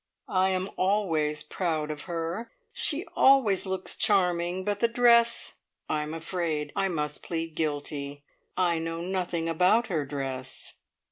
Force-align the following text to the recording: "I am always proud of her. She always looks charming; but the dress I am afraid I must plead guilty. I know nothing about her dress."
"I 0.27 0.49
am 0.49 0.67
always 0.77 1.43
proud 1.43 1.91
of 1.91 2.05
her. 2.09 2.51
She 2.73 3.05
always 3.15 3.67
looks 3.67 3.95
charming; 3.95 4.65
but 4.65 4.79
the 4.79 4.87
dress 4.87 5.59
I 5.87 6.01
am 6.01 6.15
afraid 6.15 6.73
I 6.75 6.87
must 6.87 7.21
plead 7.21 7.53
guilty. 7.53 8.23
I 8.57 8.79
know 8.79 9.01
nothing 9.01 9.47
about 9.47 9.89
her 9.93 10.03
dress." 10.03 10.77